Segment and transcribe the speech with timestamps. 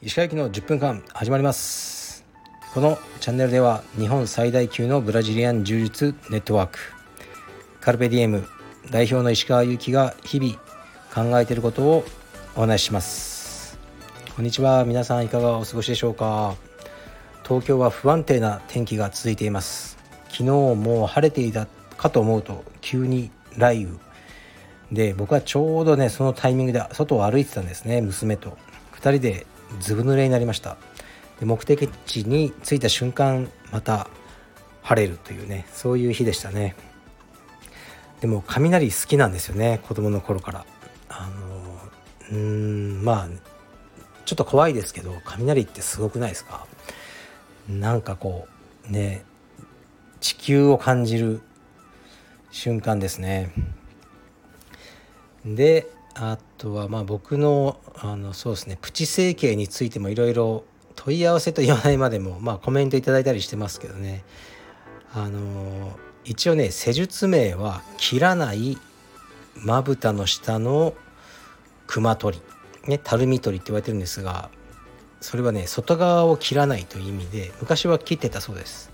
[0.00, 2.24] 石川行きの10分間始まります。
[2.72, 6.78] このチャンネルでは日本最大級のブラジリアン柔術ネットワーク
[7.80, 8.46] カルペディエム
[8.92, 10.54] 代表の石川祐希が日々
[11.12, 12.04] 考えていることを
[12.54, 13.76] お話しします。
[14.36, 16.54] こんにちは皆さんいかがお過ごしでしょうか？
[17.42, 19.98] 東京は不安定な天気が続いています。
[20.28, 21.66] 昨日もう晴れていた
[21.96, 23.98] かと思うと急に雷雨。
[24.90, 28.58] で僕はちょうどねそのタイミングで外を歩いてたんですね娘と。
[28.94, 29.46] 2人で
[29.78, 30.76] ずぶ濡れになりました。
[31.38, 34.08] で目的地に着いた瞬間また
[34.82, 36.74] 晴れるというねそういう日でしたね。
[38.20, 40.66] でも雷好きなんですよね子供の頃から。
[41.08, 43.28] あのうんまあ
[44.24, 46.66] ちょっと怖いですけど雷ってすごくないですか？
[47.68, 48.46] なんかこ
[48.88, 49.24] うね
[50.20, 51.40] 地球を感じる
[52.50, 53.52] 瞬間ですね。
[55.44, 60.64] であとはまあ僕のあのそうですねプチ整形についてもいろいろ
[60.96, 64.22] 問い合わせと言わないまでも、まあ、コメントいただいたりしてますけどね。
[65.12, 68.76] あの一応ね施術名は切らない
[69.56, 70.94] まぶたの下の
[71.86, 72.38] 熊取
[72.84, 74.50] り、ね、たるみ取りって言われてるんですが
[75.20, 78.90] それはね外側を切らないという意味で昔は切ってたそうです。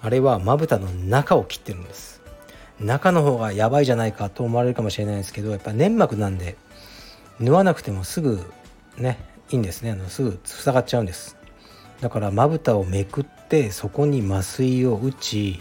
[0.00, 2.21] あれはまぶたの中を切ってるんです。
[2.82, 6.56] 中の方がやばいじゃないかと思われるかもしれないですけどやっぱ粘膜なんで
[7.40, 8.44] 縫わなくてもすぐ
[8.98, 9.18] ね
[9.50, 9.90] いいんですね。
[9.90, 11.36] あのすぐ塞がっちゃうんです。
[12.00, 15.60] だからまぶたをめくってそこに麻酔を打ち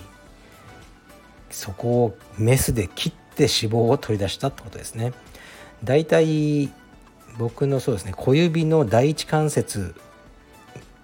[1.49, 5.13] そこをメスで切って脂肪を取り出したってことですね。
[5.83, 6.71] だいたい
[7.37, 9.95] 僕のそうですね小指の第一関節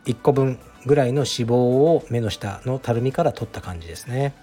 [0.06, 4.34] 1個分ぐらいの脂肪を目の下のたるみから取った感じですね。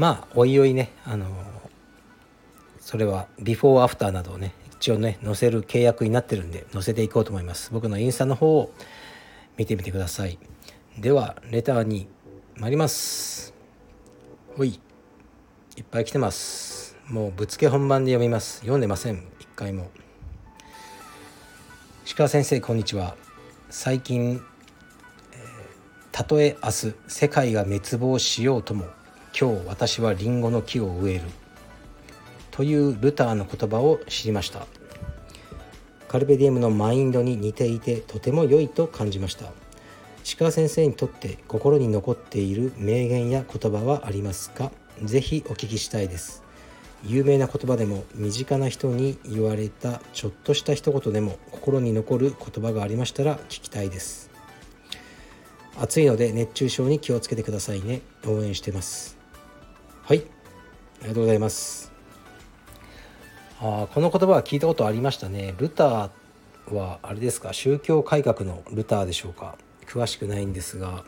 [0.00, 1.26] まあおいおいねあの
[2.80, 7.70] それはビフォーアフターなどをね一応ね載せる契約になってるんで載せていこうと思います。
[7.70, 8.72] 僕のインスタの方を
[9.58, 10.38] 見てみてください。
[10.98, 12.08] ではレターに
[12.56, 13.52] 参ります。
[14.56, 14.80] ほい
[15.76, 16.96] いっぱい来てます。
[17.06, 18.60] もうぶつけ本番で読みます。
[18.60, 19.22] 読んでません。
[19.38, 19.90] 一回も。
[22.16, 23.16] 鹿先生こんにちは。
[23.68, 24.40] 最近、えー、
[26.10, 28.86] たとえ明日世界が滅亡しようとも
[29.38, 31.22] 今日私はリンゴの木を植える。
[32.50, 34.66] というルターの言葉を知りました。
[36.08, 39.46] カルベディエムのマインドに似ていてとても良いと感じました。
[40.24, 44.72] 石川先生にとって心に残っている名言や言葉はありますか？
[45.02, 46.42] ぜひお聞きしたいです。
[47.04, 54.28] 有名な言葉でも身近な人に言われたちょっとした一言でも心に残る言葉がありましたら聞きたいです。
[55.78, 58.02] 暑いので熱中症に気をつけてくださいね。
[58.26, 59.19] 応援してます。
[60.10, 60.24] はい。
[61.02, 61.92] ありがとうございます。
[63.60, 65.54] あこの言葉は聞いたことありましたね。
[65.58, 67.52] ルターはあれですか？
[67.52, 69.56] 宗教改革のルターでしょうか？
[69.86, 71.04] 詳しくないんですが。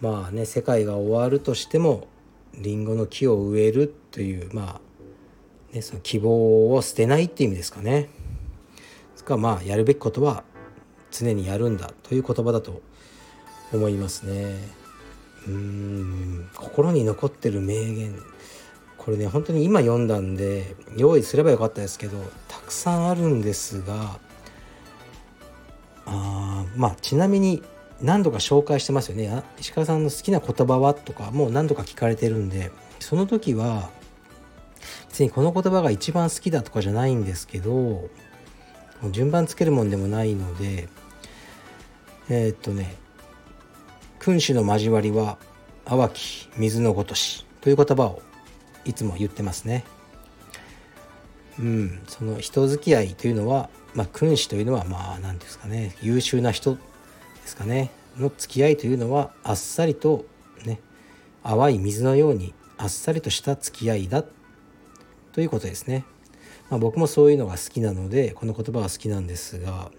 [0.00, 2.08] まあね世界が終わるとしても
[2.54, 4.80] リンゴの木を植えるというま
[5.72, 8.00] あ、ね、その希望を捨てないっていう意味ですかね。
[8.00, 8.08] で
[9.16, 10.42] すからまあやるべきことは
[11.10, 12.80] 常にやるんだという言葉だと
[13.74, 14.56] 思いますね。
[15.46, 18.14] うん心に残ってる名言。
[18.96, 24.18] これね本当に今読んだんで用意すればよかったですけどたくさんあるんですが
[26.04, 27.62] あまあちなみに
[28.02, 29.42] 何度か紹介してますよね。
[29.58, 33.90] 石川さんの好きな言葉はとかもう何度か聞かれてるんでその時は
[35.08, 38.08] 別にこの言葉が一番好きだとかじゃないんですけど
[39.10, 40.88] 順番つけるもんでもないので
[42.28, 42.94] えー、っとね
[44.28, 45.38] 君主の交わりは
[45.86, 48.20] 淡き水のごとしという言葉を
[48.84, 49.84] いつも言ってますね。
[51.58, 56.80] うん、その人付き合いというのは、まあ、君主というのはまあ何ですかね優秀な人で
[57.46, 60.26] すかねの付き合いというのはあっさりと
[60.66, 60.78] ね
[61.42, 64.24] 淡い水のようにあっさりとした付き合いだ
[65.32, 66.04] ということですね。
[66.68, 69.90] まあ、僕もそういうのが好きなのでこの言葉は好きなんですが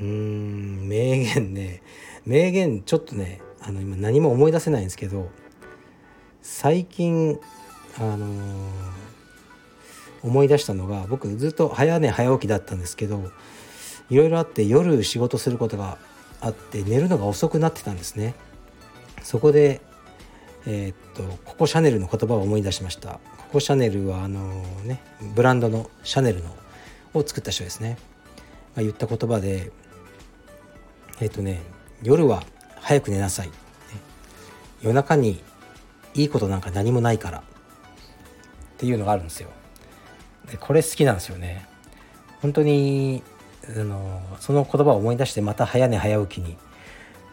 [0.00, 1.82] うーん名言ね。
[2.26, 5.30] 名言ちょっとねあの今何も思い出せないんですけど
[6.42, 7.38] 最近
[7.98, 8.28] あのー、
[10.22, 13.30] 思い出したのが僕ずっと早寝早起きだったんですけど
[14.10, 15.98] いろいろあって夜仕事することが
[16.40, 18.34] あって寝るのが遅くなってたんですね。
[19.22, 19.80] そこで
[20.66, 23.20] えー、っとココシャネルの言葉を思い出しました。
[23.38, 25.02] ココシャネルはあのね
[25.34, 26.54] ブランドのシャネルの
[27.14, 27.96] を作った人ですね、
[28.76, 29.72] ま、言った言葉で
[31.20, 31.60] えっ、とね
[32.02, 32.42] 夜は
[32.80, 33.50] 早く寝なさい、
[34.82, 35.42] 夜中に
[36.14, 37.38] いいことなんか何もないから。
[37.38, 37.42] っ
[38.78, 39.50] ていうのがあるんですよ。
[40.48, 41.66] でこれ好きなんですよね。
[42.40, 43.24] 本当に
[43.68, 46.56] あのその言葉を思い出してまた早寝早起きに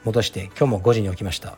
[0.03, 1.55] 戻して今日も5時に起きました。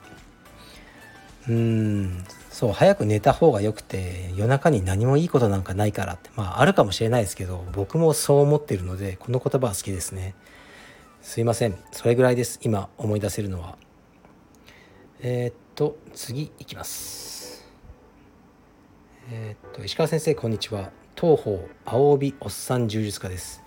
[1.48, 2.26] うん。
[2.52, 6.30] そう早く寝た方がよくて夜中に何もいいことなんかないからって。
[6.36, 10.36] まああるかもしれないですけど僕もそう思ってるのでこの言葉は好きですね。
[11.22, 11.76] すいません。
[11.92, 12.60] それぐらいです。
[12.64, 13.78] 今思い出せるのは。
[15.20, 17.66] えー、っと次いきます。
[19.30, 20.92] えー、っと石川先生こんにちは。
[21.20, 23.62] 東方青帯おっさん柔術家です。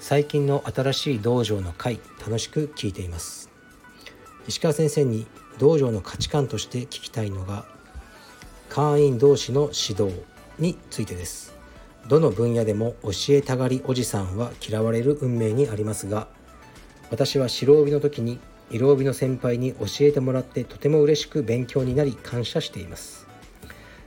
[0.00, 3.50] 最近の新しい道場の会楽しく聞いています。
[4.48, 5.26] 石川先生に
[5.58, 7.64] 道場の価値観として聞きたいのが
[8.68, 10.22] 会員同士の指導
[10.58, 11.54] についてです。
[12.08, 16.28] どの分野でも教えたがりおじさんは嫌われる運命にありますが
[17.14, 18.40] 私は白帯の時に
[18.72, 23.28] 色帯の先輩に教えてもらってとても嬉しく勉強になり感謝しています。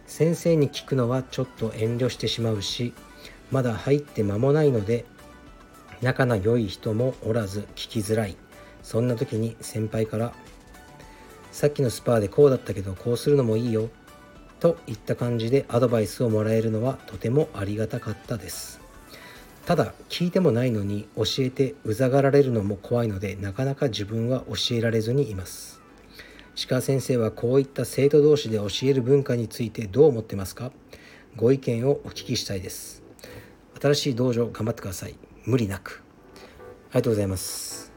[0.07, 2.93] 先生に聞くのはちょっと遠慮してしまうし
[3.49, 5.05] まだ入って間もないので
[6.01, 8.35] 仲の良い人もおらず聞きづらい。
[8.83, 10.33] そんな時に先輩から
[11.53, 13.89] 「さっきのスパーでこうだったけどこうするのもいいよ」
[14.59, 18.81] といった感じでアドバイスをもらえるのはとてもありがたかったです。
[19.67, 25.81] ただ聞いてもないのに教えてうざがられるのも怖いのでなかなか自分は教えられずにいます。
[26.69, 30.71] 鹿先生はこういった生徒同士で教える文化についてどう思ってますか？
[31.35, 33.03] ご意見をお聞きしたいです。
[33.81, 35.17] 新しい道場頑張ってください。
[35.43, 36.01] 無理なく。
[36.91, 37.91] ありがとうございます。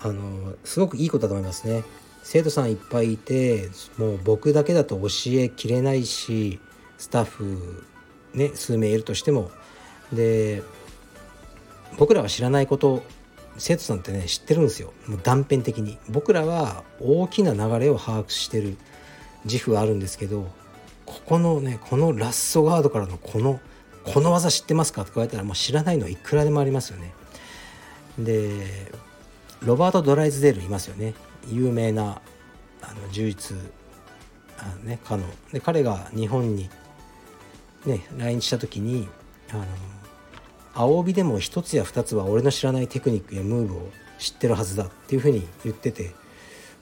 [0.00, 1.84] あのすごくいいことだと思いますね。
[2.22, 3.68] 生徒さんいっぱいいて
[3.98, 6.58] もう僕だけだと教えきれないし
[6.96, 7.84] スタッフ
[8.32, 9.50] ね数名いるとしても
[10.12, 10.62] で
[11.98, 13.02] 僕らは知らないこと
[13.56, 14.92] 生徒さんってね知ってるんですよ。
[15.06, 15.98] もう断片的に。
[16.08, 18.76] 僕らは大きな流れを把握してる
[19.44, 20.48] 自負があるんですけど
[21.06, 23.60] ここのねこのラッソガードからのこの
[24.04, 25.02] この技知ってますか？
[25.02, 27.12] って言われたらもう知らないのはいくらでもありますよね。
[28.18, 28.90] で
[29.60, 31.14] ロバート・ドライズデールいますよね。
[31.48, 32.20] 有名な
[32.80, 33.58] あの柔術
[34.56, 35.24] あの、ね、家の。
[35.52, 36.70] で彼が日本に、
[37.86, 39.08] ね、来日した時に
[39.50, 39.64] あの
[40.80, 43.90] 青帯でも一つや二つは俺の知らないテクニックやムーブを
[44.20, 46.12] 知ってるはずだっていうふうに言ってて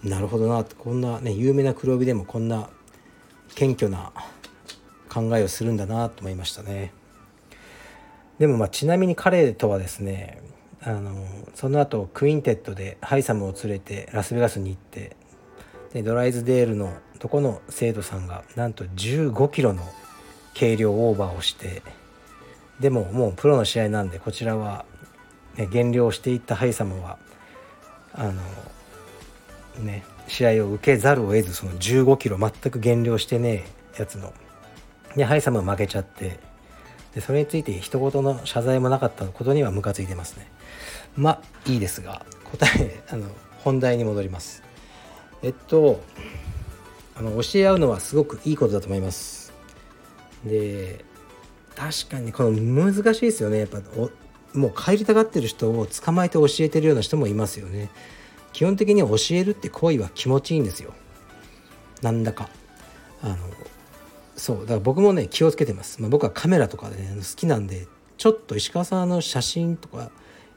[0.05, 2.69] なるほどなこんなね有名な黒帯でもこんな
[3.55, 4.13] 謙虚な
[5.09, 6.93] 考えをするんだなと思いましたね。
[8.39, 10.43] でもまあちなみに彼とはですね
[10.83, 15.17] あのその後クインテットでハイサムを連れてラスベガスに行って
[15.95, 19.83] でドライズデールのとこの生徒さんがなんと15キロの
[20.55, 21.83] 軽量オーバーをして
[22.81, 24.85] でももうプロの試合なんでこちらは、
[25.57, 27.19] ね、減量していったハイサムは
[28.13, 28.33] あの
[29.83, 33.65] ね試合を受けざるを得ずその15キロ全く減量してね
[33.97, 34.33] えやつの。
[35.15, 36.39] でハイサムは負けちゃって
[37.15, 40.51] でそれについて一言の謝罪もなかったことにはムカついてますね。
[41.17, 41.41] まあ
[41.71, 43.29] いいですが答えあの
[43.59, 44.63] 本題に戻ります。
[45.43, 46.03] えっと
[47.15, 49.55] あの教え合うのはすごくいいことだと思います。
[50.45, 51.06] で
[51.77, 53.59] 確かにこの難しいですよね。
[53.61, 53.81] やっぱ
[54.55, 57.91] もう帰りたがってる人を捕まえて教えてるような人もいますよね。
[58.53, 60.95] 基本的に教えるって行為は気持ちいいんですよ。
[62.01, 62.49] なんだか。
[63.23, 63.37] あの
[64.37, 64.61] そう。
[64.61, 70.11] だから僕もね気をつけてます、まあ、僕はカメラとかでね好きなんでちょっと石川さんの写真とか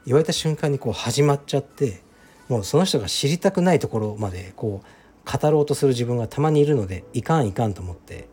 [0.06, 2.00] 言われた瞬間にこう始まっちゃって
[2.48, 8.28] もうその人が知りたくないところまでこう語ろうとする自分がたまにいるのでいかんいかんと思って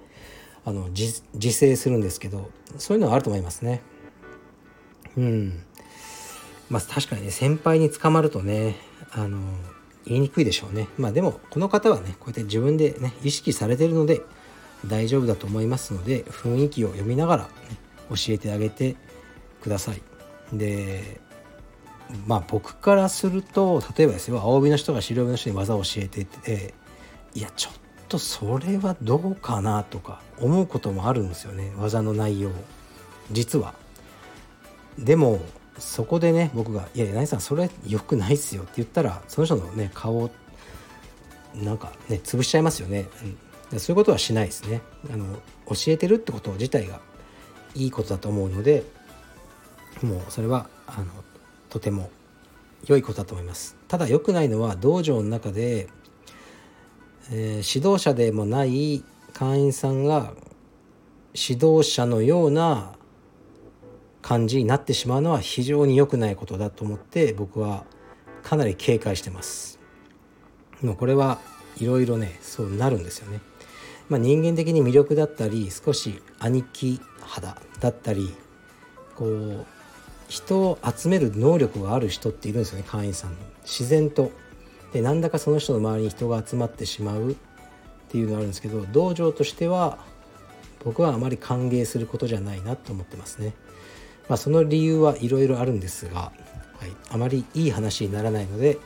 [0.67, 1.21] あの自
[1.53, 3.81] 制するんですけどそういうのはあると思いますね。
[5.15, 5.63] うん
[6.69, 8.75] まあ確かにね先輩に捕まるとね
[9.11, 9.39] あの
[10.05, 10.89] 言いにくいでしょうね。
[10.97, 14.21] まあでもこの方はねこうやって自分でね意識されてるので
[14.85, 17.49] 大丈夫だと思いますので雰囲気を読みながら、ね、
[18.09, 18.97] 教えてあげて
[19.61, 20.01] ください。
[20.51, 21.21] で
[22.25, 26.73] まあ僕からすると例えばですよ青帯の人が白帯の人に技を教えてて
[27.35, 31.73] いやちょっとそれはどうかなとか思うこともあるんですよね。
[31.77, 32.51] 技の内容
[33.31, 33.73] 実は。
[34.97, 35.39] でも
[35.77, 40.29] そこでね僕が「いや柳さんそれ良くないっすよ」って言ったらその人のね顔
[41.53, 43.07] なんかね潰しちゃいますよね、
[43.71, 44.81] うん、そういうことはしないですね。
[45.13, 45.25] あの
[45.67, 46.99] 教えてるってこと自体が
[47.75, 48.83] いいことだと思うので
[50.01, 51.05] もうそれはあの
[51.69, 52.09] とても
[52.85, 53.75] 良いことだと思います。
[53.87, 55.87] ただ良くないのは道場の中で、
[57.31, 59.03] えー、指導者でもない
[59.33, 60.33] 会員さんが
[61.33, 62.93] 指導者のような
[64.21, 67.85] 感じになってしまうのは非常に良くないことだと思って僕は
[68.43, 69.79] かなり警戒してます。
[70.81, 71.39] もうこれは
[71.79, 73.41] いろいろねそうなるんですよね。
[74.09, 78.33] まあ、人間的に魅力だったり少し兄貴肌だったり
[79.15, 79.65] こう
[80.29, 83.37] 人を集める能力がある人っているんですよね会員さんの。
[83.63, 84.31] 自然と。
[84.97, 87.35] でなんだかその人の周りに人が集まってしまうっ
[88.09, 89.99] ていうのがあるんですけど道場としては
[90.83, 93.53] 僕はあまり歓迎することじゃないなと思ってますね。
[94.27, 96.31] まあ、その理由はいろいろあるんですが、は
[96.87, 98.79] い、あまりいい話にならないので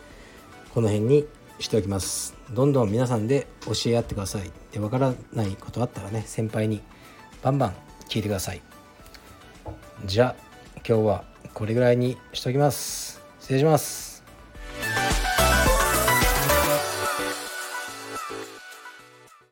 [0.73, 1.25] この辺に
[1.59, 2.35] しておきます。
[2.51, 4.51] どんどん皆さんで教え合ってください。
[4.73, 6.81] で、わからないことあったらね、先輩に
[7.41, 7.73] バンバン
[8.09, 8.61] 聞いてください。
[10.05, 10.43] じゃあ、
[10.85, 13.21] 今日はこれぐらいにしときます。
[13.39, 14.10] 失礼します。